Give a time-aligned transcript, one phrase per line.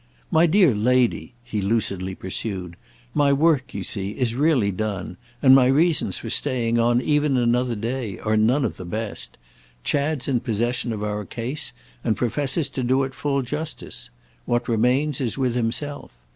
[0.31, 2.75] My dear lady," he lucidly pursued,
[3.13, 7.75] "my work, you see, is really done, and my reasons for staying on even another
[7.75, 9.37] day are none of the best.
[9.83, 11.71] Chad's in possession of our case
[12.03, 14.09] and professes to do it full justice.
[14.45, 16.09] What remains is with himself.